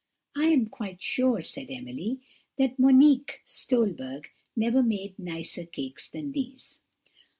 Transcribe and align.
"I 0.35 0.45
am 0.47 0.65
quite 0.65 0.99
sure," 0.99 1.41
said 1.41 1.69
Emily, 1.69 2.21
"that 2.57 2.79
Monique 2.79 3.43
Stolberg 3.45 4.29
never 4.55 4.81
made 4.81 5.19
nicer 5.19 5.63
cakes 5.63 6.09
than 6.09 6.31
these." 6.31 6.79